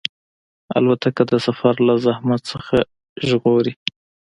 [0.77, 2.79] الوتکه د سفر له زحمت نه
[3.27, 3.73] ژغوري.